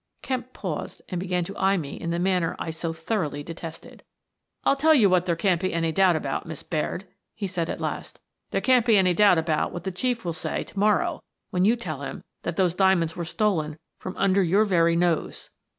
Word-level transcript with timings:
"Kemp 0.23 0.51
paused 0.51 1.03
and 1.09 1.19
began 1.19 1.43
to 1.43 1.55
eye 1.57 1.77
me 1.77 1.93
in 1.93 2.09
the 2.09 2.17
manner 2.17 2.55
I 2.57 2.71
so 2.71 2.91
thoroughly 2.91 3.43
detested. 3.43 4.01
"I'll 4.63 4.75
tell 4.75 4.95
you 4.95 5.11
what 5.11 5.27
there 5.27 5.35
can't 5.35 5.61
be 5.61 5.75
any 5.75 5.91
doubt 5.91 6.15
about, 6.15 6.47
Miss 6.47 6.63
Baird," 6.63 7.05
he 7.35 7.45
said, 7.45 7.69
at 7.69 7.79
last." 7.79 8.19
There 8.49 8.61
can't 8.61 8.83
be 8.83 8.97
any 8.97 9.13
doubt 9.13 9.37
about 9.37 9.71
what 9.71 9.83
the 9.83 9.91
Chief 9.91 10.25
will 10.25 10.33
say 10.33 10.63
to 10.63 10.79
morrow 10.79 11.21
when 11.51 11.65
you 11.65 11.75
tell 11.75 12.01
him 12.01 12.23
that 12.41 12.55
those 12.55 12.73
diamonds 12.73 13.15
were 13.15 13.25
stolen 13.25 13.77
from 13.99 14.17
under 14.17 14.41
your 14.41 14.65
very 14.65 14.95
nose." 14.95 15.51